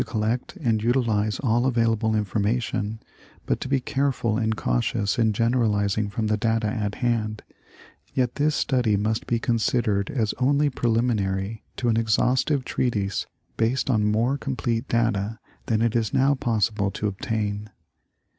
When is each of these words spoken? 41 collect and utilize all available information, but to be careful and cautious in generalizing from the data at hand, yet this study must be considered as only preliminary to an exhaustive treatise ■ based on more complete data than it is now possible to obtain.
41 0.03 0.11
collect 0.23 0.55
and 0.55 0.81
utilize 0.81 1.37
all 1.43 1.67
available 1.67 2.15
information, 2.15 2.99
but 3.45 3.59
to 3.61 3.67
be 3.67 3.79
careful 3.79 4.35
and 4.35 4.55
cautious 4.57 5.19
in 5.19 5.31
generalizing 5.31 6.09
from 6.09 6.25
the 6.25 6.37
data 6.37 6.65
at 6.65 6.95
hand, 7.05 7.43
yet 8.15 8.33
this 8.33 8.55
study 8.55 8.97
must 8.97 9.27
be 9.27 9.37
considered 9.37 10.09
as 10.09 10.33
only 10.39 10.71
preliminary 10.71 11.61
to 11.77 11.87
an 11.87 11.97
exhaustive 11.97 12.65
treatise 12.65 13.27
■ 13.53 13.57
based 13.57 13.91
on 13.91 14.03
more 14.03 14.39
complete 14.39 14.87
data 14.89 15.37
than 15.67 15.83
it 15.83 15.95
is 15.95 16.15
now 16.15 16.33
possible 16.33 16.89
to 16.89 17.05
obtain. 17.05 17.69